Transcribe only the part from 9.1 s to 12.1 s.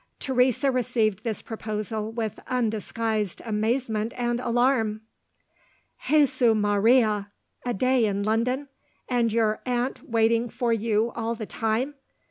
your aunt waiting for you all the time!